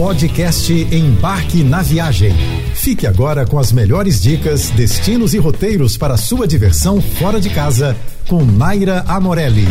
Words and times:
Podcast 0.00 0.72
Embarque 0.72 1.62
na 1.62 1.82
Viagem. 1.82 2.32
Fique 2.74 3.06
agora 3.06 3.46
com 3.46 3.58
as 3.58 3.70
melhores 3.70 4.18
dicas, 4.22 4.70
destinos 4.70 5.34
e 5.34 5.38
roteiros 5.38 5.98
para 5.98 6.16
sua 6.16 6.48
diversão 6.48 7.02
fora 7.02 7.38
de 7.38 7.50
casa 7.50 7.94
com 8.26 8.42
Naira 8.42 9.04
Amorelli. 9.06 9.66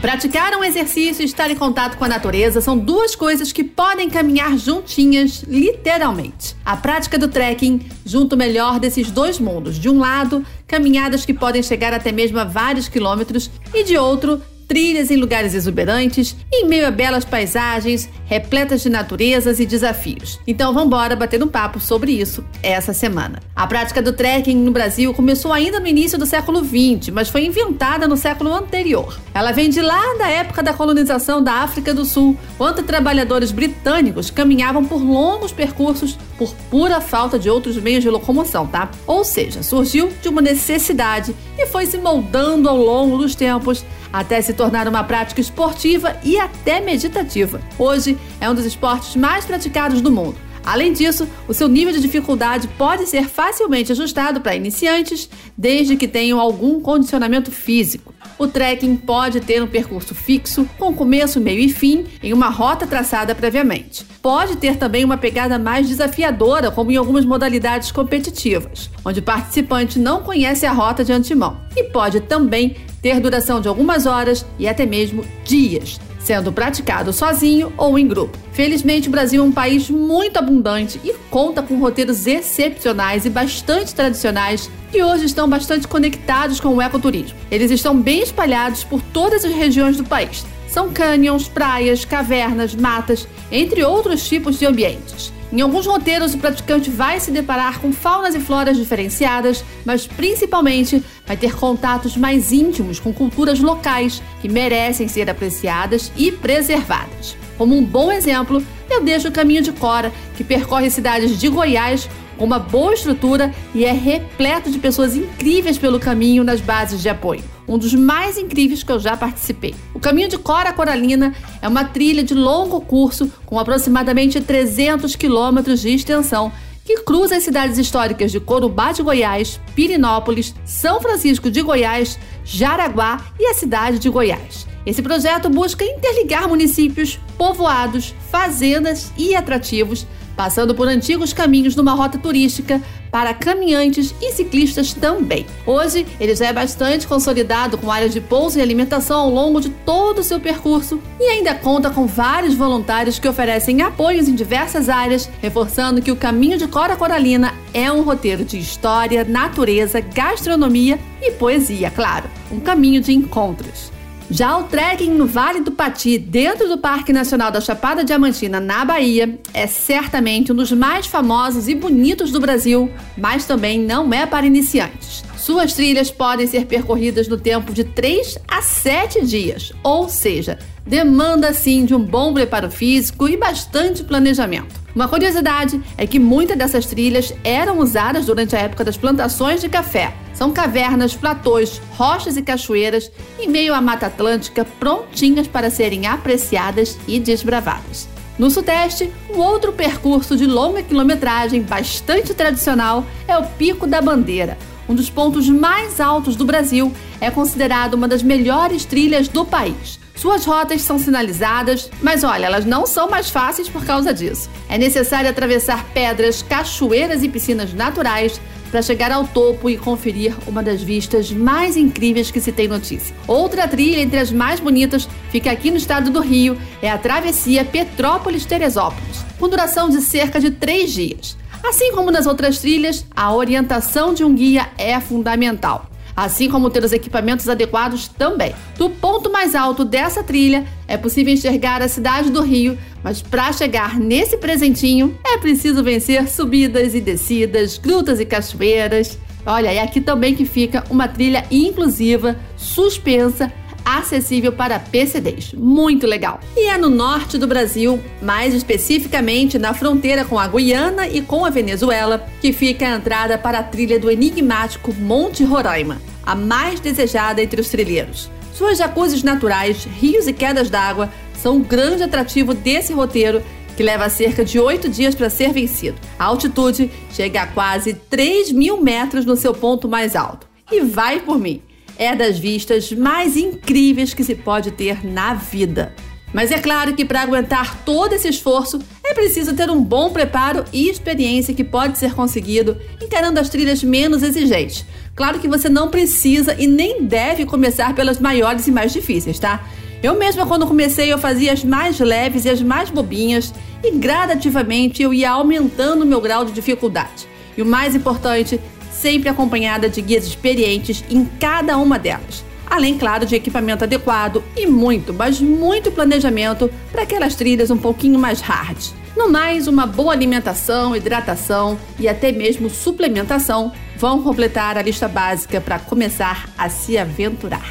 Praticar 0.00 0.54
um 0.54 0.64
exercício 0.64 1.20
e 1.20 1.26
estar 1.26 1.50
em 1.50 1.54
contato 1.54 1.98
com 1.98 2.04
a 2.06 2.08
natureza 2.08 2.62
são 2.62 2.78
duas 2.78 3.14
coisas 3.14 3.52
que 3.52 3.62
podem 3.62 4.08
caminhar 4.08 4.56
juntinhas, 4.56 5.44
literalmente. 5.46 6.56
A 6.64 6.74
prática 6.74 7.18
do 7.18 7.28
trekking 7.28 7.80
junta 8.06 8.36
o 8.36 8.38
melhor 8.38 8.80
desses 8.80 9.10
dois 9.10 9.38
mundos. 9.38 9.78
De 9.78 9.90
um 9.90 9.98
lado, 9.98 10.42
caminhadas 10.66 11.26
que 11.26 11.34
podem 11.34 11.62
chegar 11.62 11.92
até 11.92 12.10
mesmo 12.10 12.38
a 12.38 12.44
vários 12.44 12.88
quilômetros, 12.88 13.50
e 13.74 13.84
de 13.84 13.98
outro, 13.98 14.40
trilhas 14.68 15.10
em 15.10 15.16
lugares 15.16 15.54
exuberantes, 15.54 16.36
em 16.52 16.66
meio 16.66 16.86
a 16.86 16.90
belas 16.90 17.24
paisagens, 17.24 18.08
repletas 18.28 18.82
de 18.82 18.90
naturezas 18.90 19.58
e 19.58 19.66
desafios. 19.66 20.38
Então 20.46 20.72
vamos 20.72 20.88
embora 20.88 21.16
bater 21.16 21.42
um 21.42 21.48
papo 21.48 21.80
sobre 21.80 22.12
isso 22.12 22.44
essa 22.62 22.92
semana. 22.92 23.40
A 23.56 23.66
prática 23.66 24.02
do 24.02 24.12
trekking 24.12 24.56
no 24.56 24.70
Brasil 24.70 25.12
começou 25.14 25.52
ainda 25.52 25.80
no 25.80 25.86
início 25.86 26.18
do 26.18 26.26
século 26.26 26.62
XX, 26.62 27.08
mas 27.12 27.30
foi 27.30 27.44
inventada 27.44 28.06
no 28.06 28.16
século 28.16 28.52
anterior. 28.52 29.18
Ela 29.34 29.50
vem 29.50 29.70
de 29.70 29.80
lá 29.80 30.14
da 30.18 30.28
época 30.28 30.62
da 30.62 30.74
colonização 30.74 31.42
da 31.42 31.54
África 31.54 31.94
do 31.94 32.04
Sul, 32.04 32.36
quando 32.58 32.82
trabalhadores 32.82 33.50
britânicos 33.50 34.30
caminhavam 34.30 34.84
por 34.84 35.02
longos 35.02 35.50
percursos 35.50 36.18
por 36.36 36.54
pura 36.70 37.00
falta 37.00 37.38
de 37.38 37.48
outros 37.48 37.76
meios 37.76 38.02
de 38.02 38.10
locomoção, 38.10 38.66
tá? 38.66 38.90
Ou 39.06 39.24
seja, 39.24 39.62
surgiu 39.62 40.12
de 40.20 40.28
uma 40.28 40.42
necessidade 40.42 41.34
e 41.58 41.66
foi 41.66 41.86
se 41.86 41.96
moldando 41.96 42.68
ao 42.68 42.76
longo 42.76 43.16
dos 43.16 43.34
tempos 43.34 43.84
até 44.12 44.40
se 44.40 44.52
tornar 44.52 44.88
uma 44.88 45.04
prática 45.04 45.40
esportiva 45.40 46.16
e 46.24 46.38
até 46.38 46.80
meditativa. 46.80 47.60
Hoje 47.78 48.17
é 48.40 48.48
um 48.48 48.54
dos 48.54 48.64
esportes 48.64 49.16
mais 49.16 49.44
praticados 49.44 50.00
do 50.00 50.10
mundo. 50.10 50.36
Além 50.68 50.92
disso, 50.92 51.26
o 51.48 51.54
seu 51.54 51.66
nível 51.66 51.94
de 51.94 52.00
dificuldade 52.00 52.68
pode 52.76 53.06
ser 53.06 53.26
facilmente 53.26 53.90
ajustado 53.90 54.40
para 54.42 54.54
iniciantes, 54.54 55.28
desde 55.56 55.96
que 55.96 56.06
tenham 56.06 56.38
algum 56.38 56.78
condicionamento 56.78 57.50
físico. 57.50 58.14
O 58.38 58.46
trekking 58.46 58.96
pode 58.96 59.40
ter 59.40 59.62
um 59.62 59.66
percurso 59.66 60.14
fixo, 60.14 60.68
com 60.78 60.92
começo, 60.92 61.40
meio 61.40 61.58
e 61.58 61.70
fim, 61.70 62.04
em 62.22 62.34
uma 62.34 62.50
rota 62.50 62.86
traçada 62.86 63.34
previamente. 63.34 64.04
Pode 64.20 64.56
ter 64.56 64.76
também 64.76 65.04
uma 65.04 65.16
pegada 65.16 65.58
mais 65.58 65.88
desafiadora, 65.88 66.70
como 66.70 66.92
em 66.92 66.96
algumas 66.96 67.24
modalidades 67.24 67.90
competitivas, 67.90 68.90
onde 69.02 69.20
o 69.20 69.22
participante 69.22 69.98
não 69.98 70.22
conhece 70.22 70.66
a 70.66 70.72
rota 70.72 71.02
de 71.02 71.12
antemão. 71.12 71.58
E 71.74 71.84
pode 71.84 72.20
também 72.20 72.76
ter 73.00 73.18
duração 73.20 73.60
de 73.60 73.68
algumas 73.68 74.04
horas 74.04 74.44
e 74.58 74.68
até 74.68 74.84
mesmo 74.84 75.24
dias, 75.44 75.98
sendo 76.18 76.52
praticado 76.52 77.12
sozinho 77.12 77.72
ou 77.76 77.98
em 77.98 78.06
grupo. 78.06 78.36
Felizmente, 78.52 79.08
o 79.08 79.10
Brasil 79.10 79.42
é 79.42 79.46
um 79.46 79.52
país 79.52 79.88
muito 79.88 80.36
abundante 80.38 81.00
e 81.04 81.14
conta 81.30 81.62
com 81.62 81.78
roteiros 81.78 82.26
excepcionais 82.26 83.24
e 83.24 83.30
bastante 83.30 83.94
tradicionais 83.94 84.70
que 84.90 85.02
hoje 85.02 85.26
estão 85.26 85.48
bastante 85.48 85.86
conectados 85.86 86.60
com 86.60 86.68
o 86.74 86.82
ecoturismo. 86.82 87.38
Eles 87.50 87.70
estão 87.70 87.98
bem 88.00 88.20
espalhados 88.20 88.84
por 88.84 89.00
todas 89.00 89.44
as 89.44 89.52
regiões 89.52 89.96
do 89.96 90.04
país. 90.04 90.44
São 90.66 90.92
cânions, 90.92 91.48
praias, 91.48 92.04
cavernas, 92.04 92.74
matas, 92.74 93.26
entre 93.50 93.82
outros 93.82 94.26
tipos 94.28 94.58
de 94.58 94.66
ambientes. 94.66 95.32
Em 95.50 95.62
alguns 95.62 95.86
roteiros, 95.86 96.34
o 96.34 96.38
praticante 96.38 96.90
vai 96.90 97.18
se 97.20 97.30
deparar 97.30 97.80
com 97.80 97.90
faunas 97.90 98.34
e 98.34 98.40
floras 98.40 98.76
diferenciadas, 98.76 99.64
mas 99.84 100.06
principalmente 100.06 101.02
vai 101.26 101.38
ter 101.38 101.56
contatos 101.56 102.16
mais 102.16 102.52
íntimos 102.52 103.00
com 103.00 103.12
culturas 103.14 103.58
locais 103.58 104.22
que 104.42 104.48
merecem 104.48 105.08
ser 105.08 105.30
apreciadas 105.30 106.12
e 106.16 106.30
preservadas. 106.30 107.34
Como 107.56 107.76
um 107.76 107.84
bom 107.84 108.12
exemplo, 108.12 108.62
eu 108.90 109.02
deixo 109.02 109.28
o 109.28 109.32
caminho 109.32 109.62
de 109.62 109.72
Cora, 109.72 110.12
que 110.36 110.44
percorre 110.44 110.90
cidades 110.90 111.38
de 111.38 111.48
Goiás 111.48 112.08
com 112.36 112.44
uma 112.44 112.58
boa 112.58 112.92
estrutura 112.92 113.52
e 113.74 113.84
é 113.84 113.92
repleto 113.92 114.70
de 114.70 114.78
pessoas 114.78 115.16
incríveis 115.16 115.78
pelo 115.78 115.98
caminho 115.98 116.44
nas 116.44 116.60
bases 116.60 117.00
de 117.00 117.08
apoio. 117.08 117.57
Um 117.68 117.76
dos 117.76 117.92
mais 117.94 118.38
incríveis 118.38 118.82
que 118.82 118.90
eu 118.90 118.98
já 118.98 119.16
participei. 119.16 119.74
O 119.92 120.00
caminho 120.00 120.28
de 120.28 120.38
Cora 120.38 120.72
Coralina 120.72 121.34
é 121.60 121.68
uma 121.68 121.84
trilha 121.84 122.24
de 122.24 122.34
longo 122.34 122.80
curso 122.80 123.30
com 123.44 123.58
aproximadamente 123.58 124.40
300 124.40 125.14
quilômetros 125.14 125.80
de 125.80 125.90
extensão 125.90 126.50
que 126.84 127.02
cruza 127.02 127.36
as 127.36 127.42
cidades 127.42 127.76
históricas 127.76 128.32
de 128.32 128.40
Corubá 128.40 128.92
de 128.92 129.02
Goiás, 129.02 129.60
Pirinópolis, 129.74 130.54
São 130.64 131.02
Francisco 131.02 131.50
de 131.50 131.60
Goiás, 131.60 132.18
Jaraguá 132.42 133.26
e 133.38 133.46
a 133.46 133.52
cidade 133.52 133.98
de 133.98 134.08
Goiás. 134.08 134.67
Esse 134.88 135.02
projeto 135.02 135.50
busca 135.50 135.84
interligar 135.84 136.48
municípios, 136.48 137.20
povoados, 137.36 138.14
fazendas 138.30 139.12
e 139.18 139.36
atrativos 139.36 140.06
passando 140.34 140.72
por 140.72 140.86
antigos 140.86 141.32
caminhos 141.32 141.74
numa 141.74 141.94
rota 141.94 142.16
turística 142.16 142.80
para 143.10 143.34
caminhantes 143.34 144.14
e 144.22 144.30
ciclistas 144.30 144.94
também. 144.94 145.44
Hoje, 145.66 146.06
ele 146.20 146.32
já 146.36 146.46
é 146.46 146.52
bastante 146.52 147.08
consolidado 147.08 147.76
com 147.76 147.90
áreas 147.90 148.12
de 148.12 148.20
pouso 148.20 148.56
e 148.56 148.62
alimentação 148.62 149.18
ao 149.18 149.30
longo 149.30 149.60
de 149.60 149.68
todo 149.68 150.20
o 150.20 150.22
seu 150.22 150.38
percurso 150.38 151.02
e 151.18 151.24
ainda 151.24 151.56
conta 151.56 151.90
com 151.90 152.06
vários 152.06 152.54
voluntários 152.54 153.18
que 153.18 153.28
oferecem 153.28 153.82
apoios 153.82 154.28
em 154.28 154.34
diversas 154.36 154.88
áreas, 154.88 155.28
reforçando 155.42 156.00
que 156.00 156.12
o 156.12 156.16
Caminho 156.16 156.56
de 156.56 156.68
Cora 156.68 156.94
Coralina 156.94 157.52
é 157.74 157.90
um 157.90 158.02
roteiro 158.02 158.44
de 158.44 158.58
história, 158.58 159.24
natureza, 159.24 160.00
gastronomia 160.00 161.00
e 161.20 161.32
poesia, 161.32 161.90
claro. 161.90 162.30
Um 162.52 162.60
caminho 162.60 163.00
de 163.00 163.12
encontros. 163.12 163.97
Já 164.30 164.58
o 164.58 164.64
trekking 164.64 165.12
no 165.14 165.26
Vale 165.26 165.62
do 165.62 165.72
Pati, 165.72 166.18
dentro 166.18 166.68
do 166.68 166.76
Parque 166.76 167.14
Nacional 167.14 167.50
da 167.50 167.62
Chapada 167.62 168.04
Diamantina, 168.04 168.60
na 168.60 168.84
Bahia, 168.84 169.38
é 169.54 169.66
certamente 169.66 170.52
um 170.52 170.54
dos 170.54 170.70
mais 170.70 171.06
famosos 171.06 171.66
e 171.66 171.74
bonitos 171.74 172.30
do 172.30 172.38
Brasil, 172.38 172.90
mas 173.16 173.46
também 173.46 173.80
não 173.80 174.12
é 174.12 174.26
para 174.26 174.44
iniciantes. 174.44 175.24
Suas 175.34 175.72
trilhas 175.72 176.10
podem 176.10 176.46
ser 176.46 176.66
percorridas 176.66 177.26
no 177.26 177.38
tempo 177.38 177.72
de 177.72 177.84
3 177.84 178.36
a 178.46 178.60
7 178.60 179.24
dias, 179.24 179.72
ou 179.82 180.10
seja, 180.10 180.58
demanda 180.88 181.52
sim 181.52 181.84
de 181.84 181.94
um 181.94 182.02
bom 182.02 182.32
preparo 182.32 182.70
físico 182.70 183.28
e 183.28 183.36
bastante 183.36 184.02
planejamento. 184.02 184.74
Uma 184.94 185.06
curiosidade 185.06 185.80
é 185.96 186.06
que 186.06 186.18
muitas 186.18 186.56
dessas 186.56 186.86
trilhas 186.86 187.32
eram 187.44 187.78
usadas 187.78 188.26
durante 188.26 188.56
a 188.56 188.58
época 188.58 188.84
das 188.84 188.96
plantações 188.96 189.60
de 189.60 189.68
café 189.68 190.12
são 190.38 190.52
cavernas, 190.52 191.16
platôs, 191.16 191.82
rochas 191.96 192.36
e 192.36 192.42
cachoeiras 192.42 193.10
em 193.40 193.48
meio 193.48 193.74
à 193.74 193.80
Mata 193.80 194.06
Atlântica 194.06 194.64
prontinhas 194.64 195.48
para 195.48 195.68
serem 195.68 196.06
apreciadas 196.06 196.96
e 197.08 197.18
desbravadas. 197.18 198.08
No 198.38 198.48
Sudeste, 198.48 199.12
um 199.28 199.38
outro 199.38 199.72
percurso 199.72 200.36
de 200.36 200.46
longa 200.46 200.80
quilometragem 200.80 201.60
bastante 201.60 202.34
tradicional 202.34 203.04
é 203.26 203.36
o 203.36 203.44
Pico 203.44 203.84
da 203.84 204.00
Bandeira. 204.00 204.56
Um 204.88 204.94
dos 204.94 205.10
pontos 205.10 205.48
mais 205.48 206.00
altos 206.00 206.36
do 206.36 206.44
Brasil, 206.44 206.92
é 207.20 207.32
considerado 207.32 207.94
uma 207.94 208.06
das 208.06 208.22
melhores 208.22 208.84
trilhas 208.84 209.26
do 209.26 209.44
país. 209.44 209.98
Suas 210.18 210.44
rotas 210.44 210.82
são 210.82 210.98
sinalizadas, 210.98 211.88
mas 212.02 212.24
olha, 212.24 212.46
elas 212.46 212.64
não 212.64 212.88
são 212.88 213.08
mais 213.08 213.30
fáceis 213.30 213.68
por 213.68 213.84
causa 213.84 214.12
disso. 214.12 214.50
É 214.68 214.76
necessário 214.76 215.30
atravessar 215.30 215.84
pedras, 215.94 216.42
cachoeiras 216.42 217.22
e 217.22 217.28
piscinas 217.28 217.72
naturais 217.72 218.40
para 218.68 218.82
chegar 218.82 219.12
ao 219.12 219.28
topo 219.28 219.70
e 219.70 219.78
conferir 219.78 220.34
uma 220.48 220.60
das 220.60 220.82
vistas 220.82 221.30
mais 221.30 221.76
incríveis 221.76 222.32
que 222.32 222.40
se 222.40 222.50
tem 222.50 222.66
notícia. 222.66 223.14
Outra 223.28 223.68
trilha 223.68 224.00
entre 224.00 224.18
as 224.18 224.32
mais 224.32 224.58
bonitas 224.58 225.08
fica 225.30 225.52
aqui 225.52 225.70
no 225.70 225.76
estado 225.76 226.10
do 226.10 226.20
Rio, 226.20 226.58
é 226.82 226.90
a 226.90 226.98
travessia 226.98 227.64
Petrópolis-Teresópolis, 227.64 229.24
com 229.38 229.48
duração 229.48 229.88
de 229.88 230.00
cerca 230.00 230.40
de 230.40 230.50
três 230.50 230.90
dias. 230.90 231.36
Assim 231.62 231.92
como 231.92 232.10
nas 232.10 232.26
outras 232.26 232.58
trilhas, 232.58 233.06
a 233.14 233.32
orientação 233.32 234.12
de 234.12 234.24
um 234.24 234.34
guia 234.34 234.68
é 234.76 234.98
fundamental 234.98 235.87
assim 236.24 236.50
como 236.50 236.68
ter 236.68 236.82
os 236.82 236.92
equipamentos 236.92 237.48
adequados 237.48 238.08
também. 238.08 238.52
Do 238.76 238.90
ponto 238.90 239.30
mais 239.30 239.54
alto 239.54 239.84
dessa 239.84 240.22
trilha, 240.22 240.66
é 240.88 240.96
possível 240.96 241.32
enxergar 241.32 241.80
a 241.80 241.86
cidade 241.86 242.30
do 242.30 242.42
Rio, 242.42 242.76
mas 243.04 243.22
para 243.22 243.52
chegar 243.52 243.98
nesse 243.98 244.36
presentinho, 244.36 245.16
é 245.24 245.38
preciso 245.38 245.82
vencer 245.82 246.28
subidas 246.28 246.92
e 246.94 247.00
descidas, 247.00 247.78
grutas 247.78 248.18
e 248.18 248.26
cachoeiras. 248.26 249.16
Olha, 249.46 249.72
é 249.72 249.80
aqui 249.80 250.00
também 250.00 250.34
que 250.34 250.44
fica 250.44 250.82
uma 250.90 251.06
trilha 251.06 251.44
inclusiva, 251.50 252.36
suspensa 252.56 253.52
acessível 253.96 254.52
para 254.52 254.78
PCDs. 254.78 255.54
Muito 255.54 256.06
legal. 256.06 256.40
E 256.56 256.68
é 256.68 256.76
no 256.76 256.90
norte 256.90 257.38
do 257.38 257.46
Brasil, 257.46 257.98
mais 258.20 258.52
especificamente 258.52 259.58
na 259.58 259.72
fronteira 259.72 260.24
com 260.24 260.38
a 260.38 260.46
Guiana 260.46 261.08
e 261.08 261.22
com 261.22 261.44
a 261.44 261.50
Venezuela, 261.50 262.26
que 262.40 262.52
fica 262.52 262.86
a 262.86 262.96
entrada 262.96 263.38
para 263.38 263.60
a 263.60 263.62
trilha 263.62 263.98
do 263.98 264.10
enigmático 264.10 264.92
Monte 264.92 265.42
Roraima, 265.42 266.00
a 266.26 266.34
mais 266.34 266.80
desejada 266.80 267.42
entre 267.42 267.60
os 267.60 267.68
trilheiros. 267.68 268.30
Suas 268.52 268.76
jacuzzis 268.76 269.22
naturais, 269.22 269.84
rios 269.84 270.26
e 270.26 270.32
quedas 270.32 270.68
d'água 270.68 271.10
são 271.34 271.56
um 271.56 271.62
grande 271.62 272.02
atrativo 272.02 272.52
desse 272.52 272.92
roteiro 272.92 273.42
que 273.76 273.82
leva 273.84 274.08
cerca 274.08 274.44
de 274.44 274.58
oito 274.58 274.88
dias 274.88 275.14
para 275.14 275.30
ser 275.30 275.52
vencido. 275.52 275.96
A 276.18 276.24
altitude 276.24 276.90
chega 277.12 277.42
a 277.42 277.46
quase 277.46 277.94
3 277.94 278.50
mil 278.50 278.82
metros 278.82 279.24
no 279.24 279.36
seu 279.36 279.54
ponto 279.54 279.88
mais 279.88 280.16
alto. 280.16 280.48
E 280.70 280.80
vai 280.80 281.20
por 281.20 281.38
mim! 281.38 281.62
É 281.98 282.14
das 282.14 282.38
vistas 282.38 282.92
mais 282.92 283.36
incríveis 283.36 284.14
que 284.14 284.24
se 284.24 284.34
pode 284.34 284.70
ter 284.70 285.04
na 285.04 285.34
vida. 285.34 285.92
Mas 286.32 286.50
é 286.50 286.58
claro 286.58 286.94
que 286.94 287.04
para 287.04 287.22
aguentar 287.22 287.82
todo 287.84 288.12
esse 288.12 288.28
esforço 288.28 288.78
é 289.04 289.14
preciso 289.14 289.54
ter 289.54 289.70
um 289.70 289.82
bom 289.82 290.10
preparo 290.10 290.64
e 290.72 290.88
experiência 290.88 291.54
que 291.54 291.64
pode 291.64 291.98
ser 291.98 292.14
conseguido 292.14 292.76
encarando 293.02 293.40
as 293.40 293.48
trilhas 293.48 293.82
menos 293.82 294.22
exigentes. 294.22 294.84
Claro 295.16 295.38
que 295.38 295.48
você 295.48 295.68
não 295.68 295.88
precisa 295.88 296.54
e 296.58 296.66
nem 296.66 297.02
deve 297.02 297.44
começar 297.44 297.94
pelas 297.94 298.20
maiores 298.20 298.66
e 298.66 298.70
mais 298.70 298.92
difíceis, 298.92 299.38
tá? 299.38 299.66
Eu 300.00 300.16
mesma, 300.16 300.46
quando 300.46 300.66
comecei, 300.66 301.12
eu 301.12 301.18
fazia 301.18 301.52
as 301.52 301.64
mais 301.64 301.98
leves 301.98 302.44
e 302.44 302.50
as 302.50 302.62
mais 302.62 302.88
bobinhas, 302.88 303.52
e 303.82 303.90
gradativamente 303.92 305.02
eu 305.02 305.12
ia 305.12 305.30
aumentando 305.30 306.02
o 306.02 306.06
meu 306.06 306.20
grau 306.20 306.44
de 306.44 306.52
dificuldade. 306.52 307.26
E 307.56 307.62
o 307.62 307.66
mais 307.66 307.96
importante, 307.96 308.60
sempre 309.00 309.28
acompanhada 309.28 309.88
de 309.88 310.00
guias 310.00 310.26
experientes 310.26 311.04
em 311.08 311.24
cada 311.24 311.76
uma 311.76 311.98
delas. 311.98 312.44
Além, 312.70 312.98
claro, 312.98 313.24
de 313.24 313.34
equipamento 313.34 313.84
adequado 313.84 314.42
e 314.56 314.66
muito, 314.66 315.14
mas 315.14 315.40
muito 315.40 315.90
planejamento 315.90 316.70
para 316.92 317.02
aquelas 317.02 317.34
trilhas 317.34 317.70
um 317.70 317.78
pouquinho 317.78 318.18
mais 318.18 318.40
hard. 318.40 318.78
No 319.16 319.28
mais, 319.30 319.66
uma 319.66 319.86
boa 319.86 320.12
alimentação, 320.12 320.94
hidratação 320.94 321.78
e 321.98 322.06
até 322.06 322.30
mesmo 322.30 322.68
suplementação 322.68 323.72
vão 323.96 324.22
completar 324.22 324.76
a 324.76 324.82
lista 324.82 325.08
básica 325.08 325.60
para 325.60 325.78
começar 325.78 326.48
a 326.56 326.68
se 326.68 326.98
aventurar. 326.98 327.66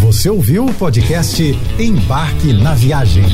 Você 0.00 0.30
ouviu 0.30 0.64
o 0.64 0.74
podcast 0.74 1.42
Embarque 1.78 2.52
na 2.52 2.74
Viagem. 2.74 3.24